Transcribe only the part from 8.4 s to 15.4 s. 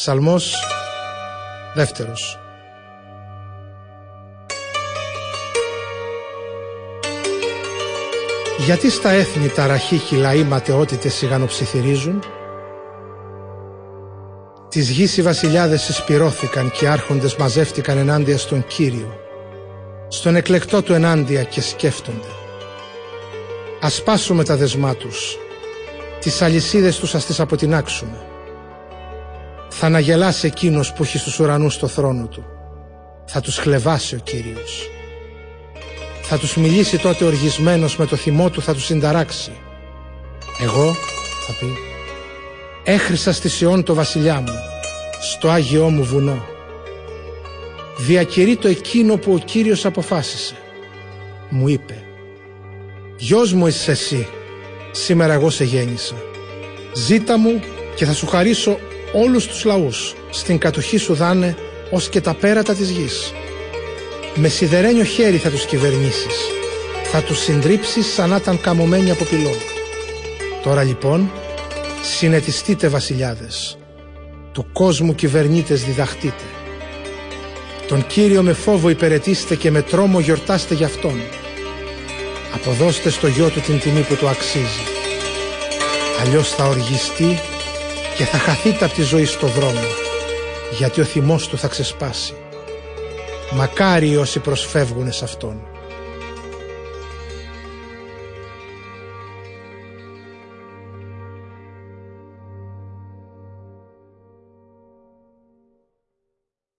Γιατί στα έθνη τα ραχή λαοί ματαιότητες σιγανοψιθυρίζουν; Τις γης οι